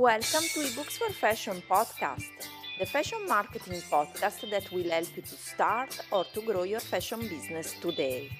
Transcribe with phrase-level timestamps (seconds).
[0.00, 5.36] Welcome to eBooks for Fashion podcast, the fashion marketing podcast that will help you to
[5.36, 8.30] start or to grow your fashion business today.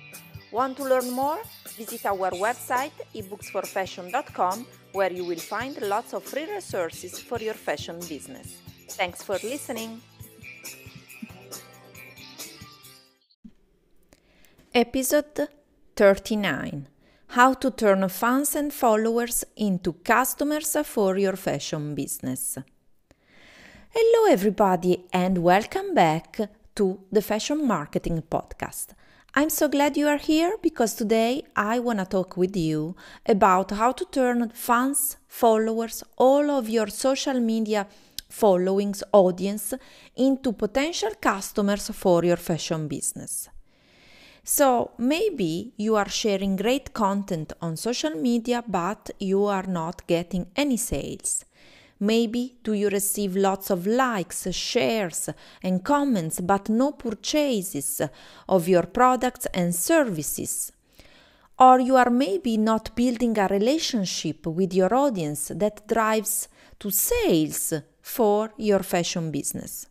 [0.51, 1.39] Want to learn more?
[1.77, 8.01] Visit our website ebooksforfashion.com where you will find lots of free resources for your fashion
[8.09, 8.57] business.
[8.89, 10.01] Thanks for listening.
[14.75, 15.49] Episode
[15.95, 16.87] 39
[17.35, 22.59] How to turn fans and followers into customers for your fashion business.
[23.91, 26.41] Hello, everybody, and welcome back
[26.75, 28.95] to the Fashion Marketing Podcast.
[29.37, 33.71] I'm so glad you are here because today I want to talk with you about
[33.71, 37.87] how to turn fans, followers, all of your social media
[38.29, 39.73] followings, audience
[40.17, 43.49] into potential customers for your fashion business.
[44.53, 50.49] So maybe you are sharing great content on social media, but you are not getting
[50.57, 51.45] any sales.
[52.01, 55.29] Maybe do you receive lots of likes, shares,
[55.63, 58.03] and comments, but no purchases
[58.49, 60.73] of your products and services.
[61.61, 66.49] Or you are maybe not building a relationship with your audience that drives
[66.81, 69.87] to sales for your fashion business.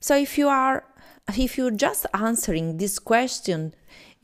[0.00, 0.84] So if you are
[1.28, 3.74] if you're just answering this question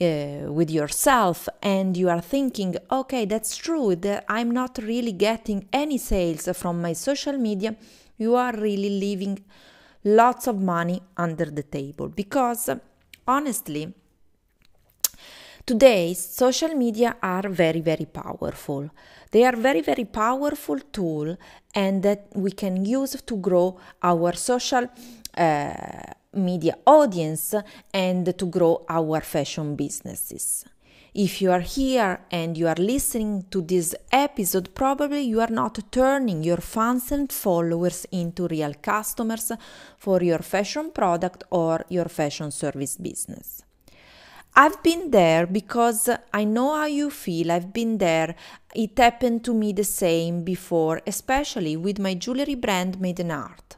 [0.01, 5.67] uh, with yourself and you are thinking, okay, that's true, that I'm not really getting
[5.73, 7.77] any sales from my social media,
[8.19, 9.43] you are really leaving
[10.05, 12.09] lots of money under the table.
[12.09, 12.69] Because
[13.27, 13.95] honestly,
[15.65, 18.91] today social media are very very powerful.
[19.31, 21.37] They are very very powerful tool
[21.75, 24.89] and that we can use to grow our social
[25.37, 27.55] uh, media audience
[27.93, 30.65] and to grow our fashion businesses.
[31.13, 35.81] If you are here and you are listening to this episode, probably you are not
[35.91, 39.51] turning your fans and followers into real customers
[39.99, 43.65] for your fashion product or your fashion service business.
[44.55, 47.51] I've been there because I know how you feel.
[47.51, 48.37] I've been there.
[48.75, 53.70] It happened to me the same before, especially with my jewelry brand Maiden Art.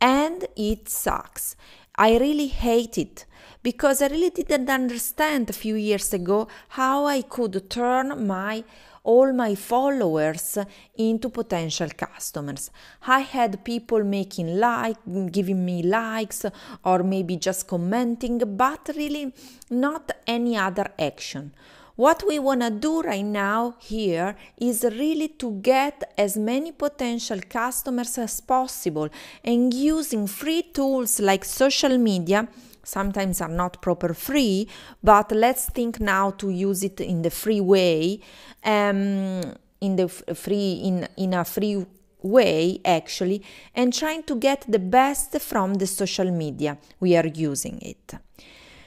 [0.00, 1.56] And it sucks.
[1.96, 3.26] I really hate it
[3.62, 8.64] because I really didn't understand a few years ago how I could turn my
[9.02, 10.58] all my followers
[10.96, 12.70] into potential customers.
[13.06, 14.98] I had people making like
[15.32, 16.44] giving me likes
[16.84, 19.32] or maybe just commenting but really
[19.70, 21.52] not any other action.
[21.98, 27.40] What we want to do right now here is really to get as many potential
[27.50, 29.08] customers as possible
[29.42, 32.46] and using free tools like social media
[32.84, 34.68] sometimes are not proper free
[35.02, 38.20] but let's think now to use it in the free way
[38.62, 39.40] um,
[39.80, 41.84] in the free in in a free
[42.22, 43.42] way actually
[43.74, 48.14] and trying to get the best from the social media we are using it.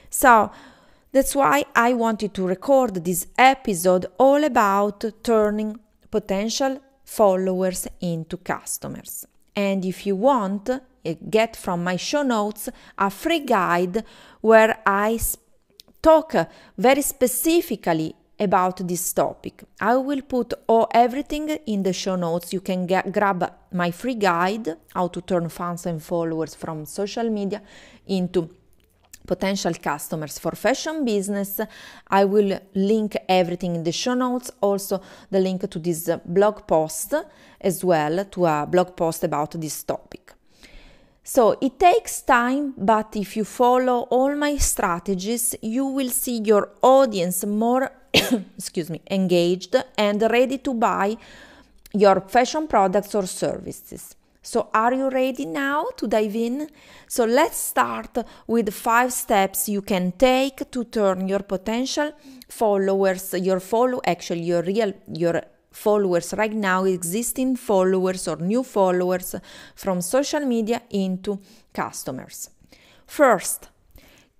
[0.08, 0.50] So
[1.12, 5.78] that's why I wanted to record this episode all about turning
[6.10, 9.26] potential followers into customers.
[9.54, 10.70] And if you want,
[11.28, 14.04] get from my show notes a free guide
[14.40, 15.20] where I
[16.00, 16.34] talk
[16.78, 19.62] very specifically about this topic.
[19.80, 22.52] I will put all, everything in the show notes.
[22.52, 27.28] You can get, grab my free guide, how to turn fans and followers from social
[27.28, 27.62] media
[28.06, 28.50] into
[29.26, 31.60] potential customers for fashion business.
[32.08, 35.00] I will link everything in the show notes, also
[35.30, 37.14] the link to this blog post
[37.60, 40.32] as well, to a blog post about this topic.
[41.24, 46.70] So it takes time, but if you follow all my strategies, you will see your
[46.82, 47.92] audience more
[48.58, 51.16] excuse me, engaged and ready to buy
[51.94, 54.16] your fashion products or services.
[54.44, 56.68] So, are you ready now to dive in?
[57.06, 62.10] So, let's start with five steps you can take to turn your potential
[62.48, 69.36] followers, your follow, actually, your real, your followers right now, existing followers or new followers
[69.76, 71.38] from social media into
[71.72, 72.50] customers.
[73.06, 73.68] First,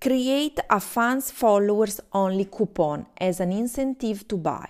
[0.01, 4.69] create a fans followers only coupon as an incentive to buy.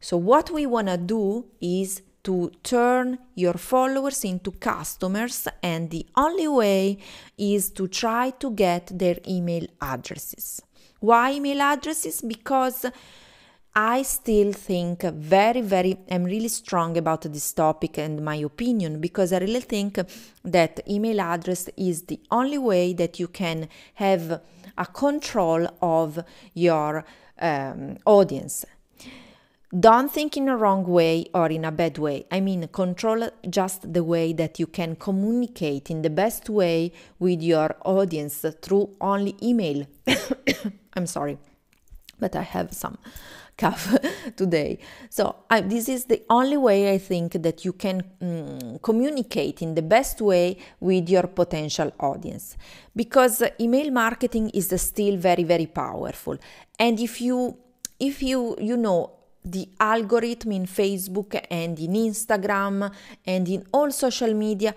[0.00, 6.06] So, what we want to do is to turn your followers into customers, and the
[6.16, 6.98] only way
[7.38, 10.60] is to try to get their email addresses.
[11.00, 12.20] Why email addresses?
[12.20, 12.86] Because
[13.74, 19.32] I still think very, very, I'm really strong about this topic and my opinion because
[19.32, 20.00] I really think
[20.44, 24.42] that email address is the only way that you can have
[24.76, 26.18] a control of
[26.52, 27.04] your
[27.40, 28.66] um, audience
[29.78, 32.26] don't think in a wrong way or in a bad way.
[32.30, 37.40] I mean, control just the way that you can communicate in the best way with
[37.40, 39.86] your audience through only email.
[40.94, 41.38] I'm sorry,
[42.18, 42.98] but I have some
[43.56, 43.96] cough
[44.36, 44.78] today.
[45.08, 49.76] So, I, this is the only way I think that you can mm, communicate in
[49.76, 52.56] the best way with your potential audience
[52.96, 56.36] because email marketing is still very, very powerful.
[56.76, 57.56] And if you
[58.00, 62.92] if you you know the algorithm in Facebook and in Instagram
[63.26, 64.74] and in all social media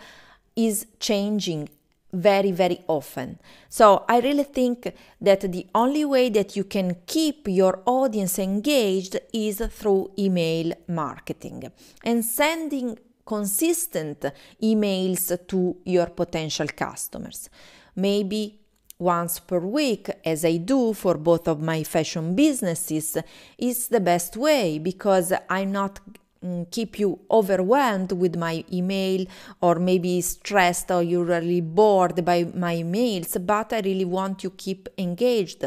[0.56, 1.70] is changing
[2.14, 3.40] very very often.
[3.70, 9.20] So i really think that the only way that you can keep your audience engaged
[9.34, 11.72] is through email marketing
[12.04, 14.26] and sending consistent
[14.62, 17.50] emails to your potential customers.
[17.96, 18.63] Maybe
[19.04, 23.18] once per week, as I do for both of my fashion businesses,
[23.58, 26.00] is the best way because I'm not
[26.44, 29.26] mm, keep you overwhelmed with my email
[29.62, 34.52] or maybe stressed or you're really bored by my emails but i really want you
[34.52, 35.64] keep engaged.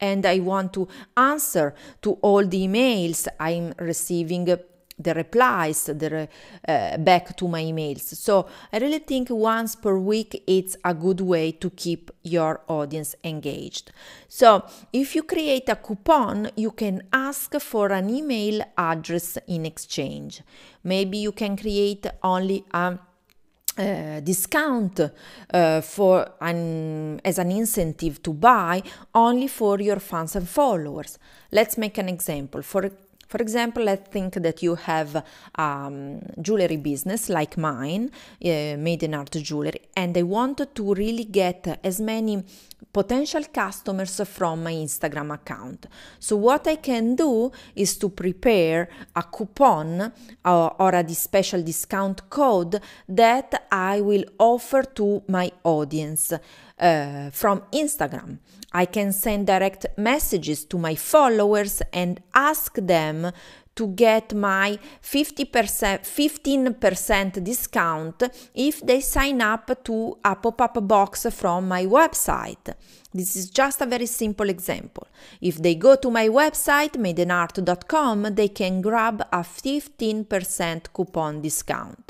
[0.00, 4.48] And i want to answer to all the emails i'm receiving
[4.98, 6.28] the replies the,
[6.66, 8.00] uh, back to my emails.
[8.00, 13.14] So I really think once per week it's a good way to keep your audience
[13.22, 13.92] engaged.
[14.28, 20.42] So if you create a coupon, you can ask for an email address in exchange.
[20.82, 22.98] Maybe you can create only a
[23.78, 25.00] uh, discount
[25.52, 28.82] uh, for an, as an incentive to buy
[29.14, 31.18] only for your fans and followers.
[31.52, 32.62] Let's make an example.
[32.62, 32.90] For
[33.26, 35.24] for example, let's think that you have
[35.56, 38.10] um, jewelry business like mine,
[38.44, 42.44] uh, Maiden Art jewelry, and I want to really get as many
[42.92, 45.86] potential customers from my Instagram account.
[46.18, 50.12] So, what I can do is to prepare a coupon
[50.44, 56.32] uh, or a special discount code that I will offer to my audience
[56.78, 58.38] uh, from Instagram.
[58.72, 63.32] I can send direct messages to my followers and ask them
[63.76, 68.22] to get my 50% 15% discount
[68.54, 72.74] if they sign up to a pop-up box from my website.
[73.12, 75.06] This is just a very simple example.
[75.40, 82.05] If they go to my website maidenart.com, they can grab a 15% coupon discount.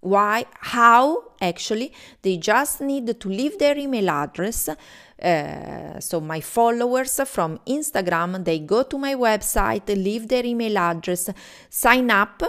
[0.00, 0.46] Why?
[0.60, 1.32] How?
[1.40, 1.92] Actually,
[2.22, 4.68] they just need to leave their email address.
[4.68, 11.28] Uh, so my followers from Instagram, they go to my website, leave their email address,
[11.68, 12.42] sign up,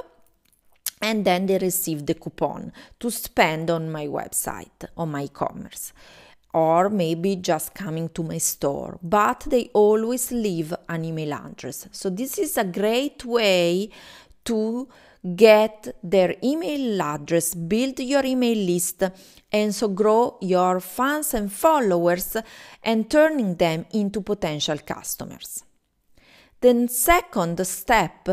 [1.01, 5.93] and then they receive the coupon to spend on my website, on my e-commerce
[6.53, 11.87] or maybe just coming to my store, but they always leave an email address.
[11.91, 13.89] So, this is a great way
[14.45, 14.87] to
[15.23, 19.03] get their email address, build your email list,
[19.51, 22.37] and so grow your fans and followers
[22.83, 25.63] and turning them into potential customers.
[26.59, 28.29] Then, second step,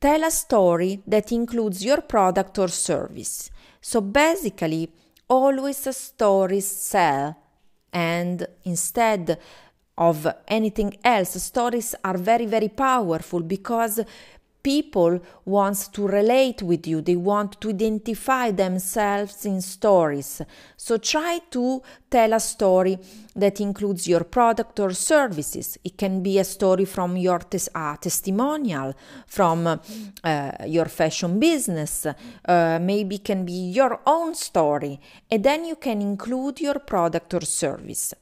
[0.00, 3.50] tell a story that includes your product or service.
[3.80, 4.90] So, basically,
[5.28, 7.36] always stories sell,
[7.92, 9.38] and instead
[9.96, 14.00] of anything else, stories are very, very powerful because
[14.62, 17.00] people want to relate with you.
[17.00, 20.42] They want to identify themselves in stories.
[20.76, 22.98] So try to tell a story
[23.36, 25.78] that includes your product or services.
[25.84, 28.94] It can be a story from your tes- uh, testimonial
[29.26, 35.00] from uh, your fashion business uh, maybe can be your own story.
[35.30, 38.14] And then you can include your product or service.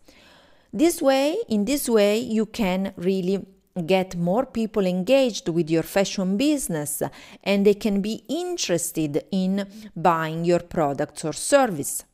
[0.73, 3.47] This way in this way you can really
[3.87, 7.03] get more people engaged with your fashion business
[7.43, 12.05] and they can be interested in buying your products or service.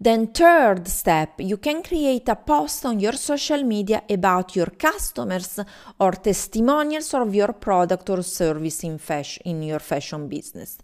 [0.00, 5.60] Then, third step, you can create a post on your social media about your customers
[6.00, 10.78] or testimonials of your product or service in, fashion, in your fashion business.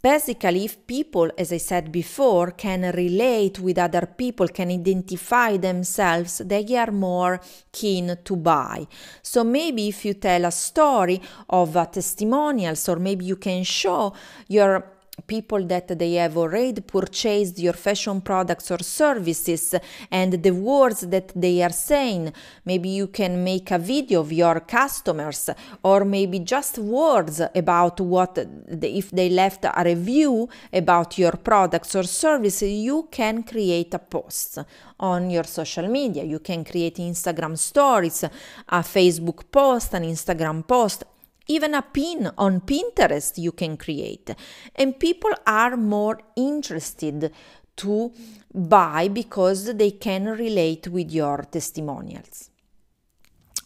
[0.00, 6.38] Basically, if people, as I said before, can relate with other people, can identify themselves,
[6.44, 7.40] they are more
[7.72, 8.86] keen to buy.
[9.22, 14.12] So maybe if you tell a story of a testimonials, or maybe you can show
[14.46, 19.74] your people that they have already purchased your fashion products or services
[20.10, 22.32] and the words that they are saying.
[22.64, 25.50] Maybe you can make a video of your customers
[25.82, 32.04] or maybe just words about what if they left a review about your products or
[32.04, 34.58] services, you can create a post
[35.00, 36.24] on your social media.
[36.24, 41.04] You can create Instagram stories, a Facebook post, an Instagram post
[41.48, 44.30] even a pin on Pinterest you can create.
[44.76, 47.32] And people are more interested
[47.76, 48.12] to
[48.54, 52.50] buy because they can relate with your testimonials.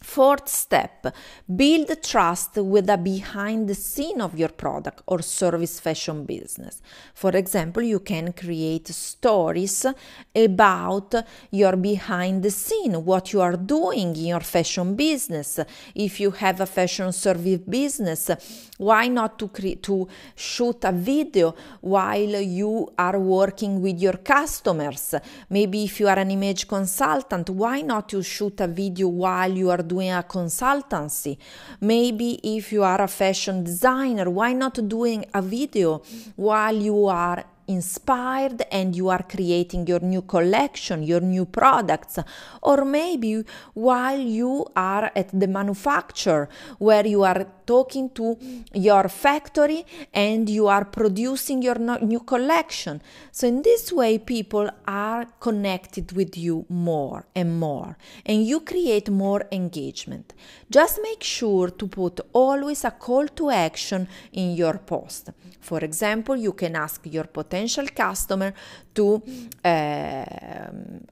[0.03, 1.15] Fourth step,
[1.55, 6.83] build trust with the behind the scene of your product or service fashion business.
[7.15, 9.87] For example, you can create stories
[10.35, 11.15] about
[11.53, 15.61] your behind the scene, what you are doing in your fashion business.
[15.95, 18.31] If you have a fashion service business,
[18.79, 25.15] why not to cre- to shoot a video while you are working with your customers?
[25.49, 29.71] Maybe if you are an image consultant, why not to shoot a video while you
[29.71, 31.37] are doing a consultancy.
[31.81, 36.03] Maybe if you are a fashion designer, why not doing a video
[36.37, 42.19] while you are inspired and you are creating your new collection, your new products,
[42.63, 48.37] or maybe while you are at the manufacturer where you are talking to
[48.75, 53.01] your factory and you are producing your new collection.
[53.31, 59.09] So, in this way, people are connected with you more and more, and you create
[59.09, 60.35] more engagement.
[60.71, 65.31] Just make sure to put always a call to action in your post.
[65.61, 67.52] For example, you can ask your potential
[67.95, 68.53] customer
[68.95, 69.23] to
[69.65, 70.25] uh,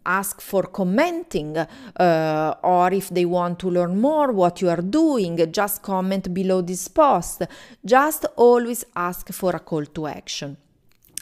[0.04, 5.52] ask for commenting uh, or if they want to learn more what you are doing,
[5.52, 7.42] just comment below this post.
[7.84, 10.56] Just always ask for a call to action.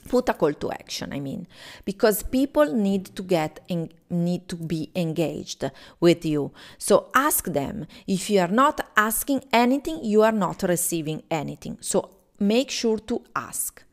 [0.09, 1.47] Put a call to action i mean.
[1.85, 5.71] Because people need to get in, need to be engaged
[6.01, 6.53] with you.
[6.79, 7.87] So ask them.
[8.07, 11.77] If you are not asking anything you are not receiving anything.
[11.81, 12.11] So
[12.41, 13.85] make sure to ask.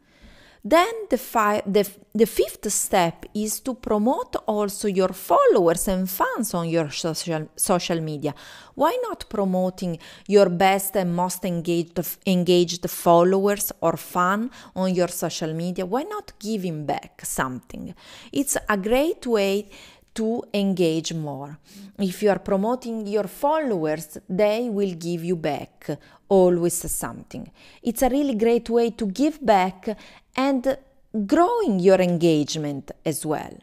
[0.67, 6.55] Then the, fi- the, the fifth step is to promote also your followers and fans
[6.55, 8.33] on your social, social media.
[8.73, 15.53] Why not promoting your best and most engaged, engaged followers or fan on your social
[15.53, 15.85] media?
[15.85, 17.93] Why not giving back something?
[18.31, 19.69] It's a great way
[20.15, 21.57] to engage more.
[21.99, 25.89] If you are promoting your followers, they will give you back
[26.27, 27.51] always something.
[27.83, 29.97] It's a really great way to give back
[30.35, 30.77] and
[31.25, 33.57] growing your engagement as well.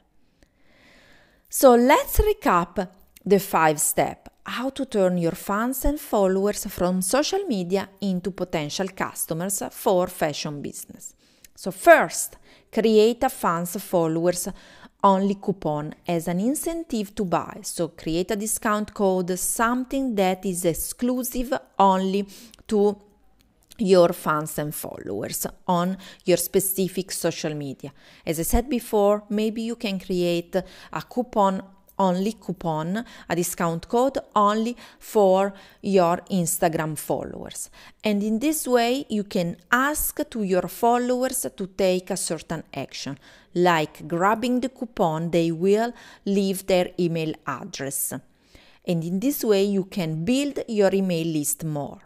[1.48, 2.88] So let's recap
[3.24, 8.88] the five steps how to turn your fans and followers from social media into potential
[8.88, 11.14] customers for fashion business.
[11.54, 12.36] So first,
[12.72, 14.48] create a fans followers
[15.02, 17.58] only coupon as an incentive to buy.
[17.62, 22.26] So create a discount code, something that is exclusive only
[22.68, 22.96] to
[23.78, 27.92] your fans and followers on your specific social media.
[28.24, 31.62] As I said before, maybe you can create a coupon
[32.08, 37.70] only coupon, a discount code only for your Instagram followers.
[38.02, 43.18] And in this way, you can ask to your followers to take a certain action,
[43.54, 45.92] like grabbing the coupon, they will
[46.24, 48.12] leave their email address.
[48.84, 52.00] And in this way, you can build your email list more.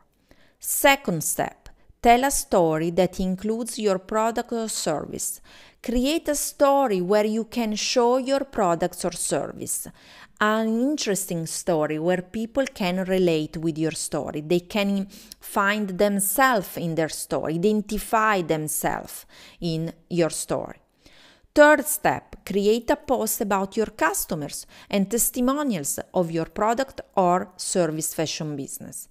[0.58, 1.68] Second step,
[2.02, 5.40] tell a story that includes your product or service.
[5.86, 9.86] Create a story where you can show your products or service.
[10.40, 14.40] An interesting story where people can relate with your story.
[14.40, 15.06] They can
[15.38, 19.26] find themselves in their story, identify themselves
[19.60, 20.80] in your story.
[21.54, 28.12] Third step, create a post about your customers and testimonials of your product or service
[28.12, 29.06] fashion business.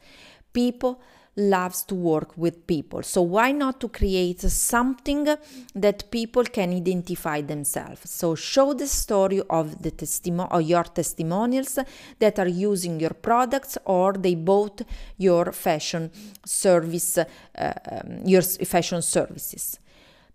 [0.52, 1.00] People
[1.36, 3.04] loves to work with people.
[3.04, 5.28] So why not to create something
[5.76, 8.10] that people can identify themselves?
[8.10, 11.78] So show the story of the testimony or your testimonials
[12.20, 14.82] that are using your products or they bought
[15.18, 16.12] your fashion
[16.46, 17.26] service, uh,
[17.58, 19.80] um, your fashion services.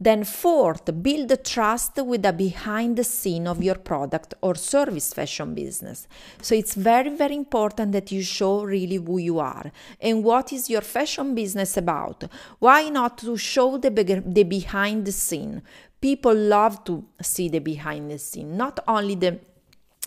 [0.02, 5.12] Then, fourth, build the trust with the behind the scene of your product or service
[5.12, 6.08] fashion business.
[6.40, 10.70] So, it's very, very important that you show really who you are and what is
[10.70, 12.24] your fashion business about.
[12.58, 15.60] Why not to show the, the behind the scene?
[16.00, 19.38] People love to see the behind the scene, not only the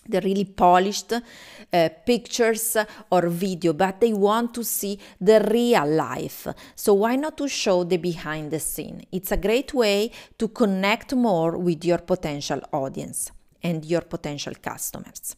[0.08, 2.78] the really polished uh, pictures
[3.10, 6.48] or video but they want to see the real life.
[6.76, 9.06] So why not to show the behind the scene?
[9.12, 13.32] It's a great way to connect more with your potential audience
[13.62, 15.36] and your potential customers.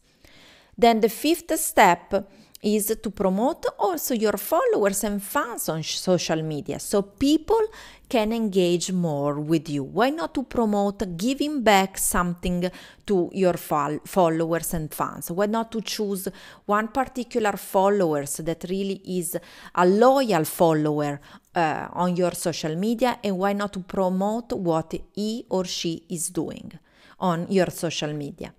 [0.77, 2.27] Then the fifth step
[2.61, 7.61] is to promote also your followers and fans on social media so people
[8.09, 9.83] can engage more with you.
[9.83, 12.69] Why not to promote giving back something
[13.05, 15.31] to your followers and fans?
[15.31, 16.27] Why not to choose
[16.65, 19.37] one particular followers that really is
[19.75, 21.19] a loyal follower
[21.55, 26.29] uh, on your social media and why not to promote what he or she is
[26.29, 26.71] doing
[27.19, 28.53] on your social media?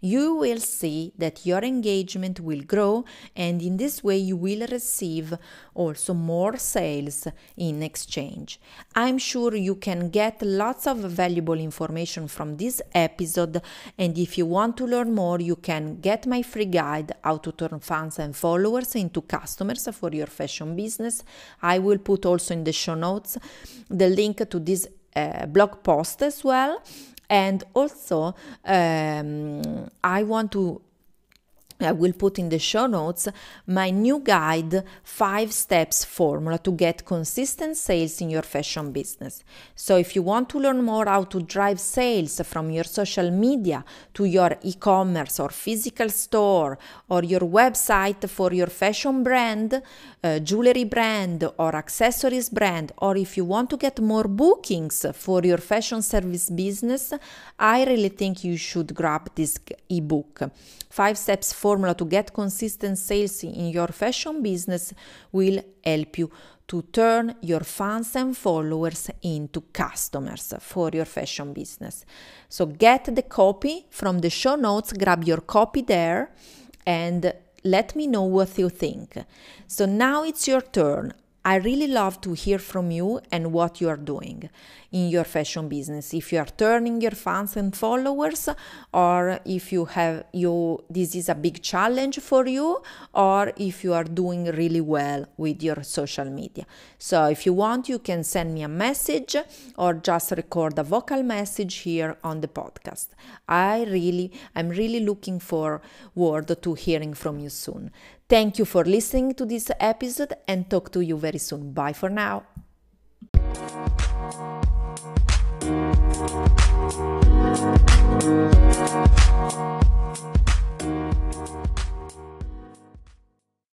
[0.00, 5.34] You will see that your engagement will grow and in this way you will receive
[5.74, 7.26] also more sales
[7.56, 8.60] in exchange.
[8.94, 13.62] I'm sure you can get lots of valuable information from this episode
[13.96, 17.52] and if you want to learn more you can get my free guide how to
[17.52, 21.24] turn fans and followers into customers for your fashion business.
[21.62, 23.38] I will put also in the show notes
[23.88, 26.82] the link to this uh, blog post as well
[27.28, 30.80] and also um, i want to
[31.80, 33.28] I will put in the show notes
[33.66, 39.42] my new guide, 5 steps formula to get consistent sales in your fashion business.
[39.74, 43.84] So if you want to learn more how to drive sales from your social media
[44.14, 46.78] to your e-commerce or physical store
[47.08, 49.82] or your website for your fashion brand,
[50.24, 55.42] uh, jewelry brand or accessories brand or if you want to get more bookings for
[55.42, 57.12] your fashion service business,
[57.58, 59.58] I really think you should grab this
[59.90, 60.42] ebook.
[60.90, 64.94] 5 steps formula to get consistent sales in your fashion business
[65.32, 66.30] will help you
[66.68, 72.04] to turn your fans and followers into customers for your fashion business.
[72.48, 76.30] So get the copy from the show notes, grab your copy there,
[76.86, 77.32] and
[77.64, 79.16] let me know what you think.
[79.66, 81.12] So now it's your turn.
[81.46, 84.50] I really love to hear from you and what you are doing
[84.90, 86.12] in your fashion business.
[86.12, 88.48] If you are turning your fans and followers,
[88.92, 92.82] or if you have you this is a big challenge for you,
[93.14, 96.66] or if you are doing really well with your social media.
[96.98, 99.36] So if you want, you can send me a message
[99.78, 103.10] or just record a vocal message here on the podcast.
[103.48, 107.92] I really, I'm really looking forward to hearing from you soon.
[108.28, 111.72] Thank you for listening to this episode and talk to you very soon.
[111.72, 112.42] Bye for now.